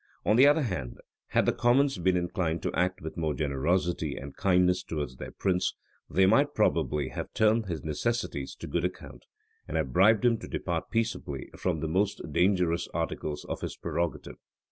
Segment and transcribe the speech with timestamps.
[0.25, 0.97] On the other hand,
[1.27, 5.75] had the commons been inclined to act with more generosity and kindness towards their prince,
[6.09, 9.25] they might probably have turned his necessities to good account,
[9.67, 14.37] and have bribed him to depart peaceably from the more dangerous articles of his prerogative.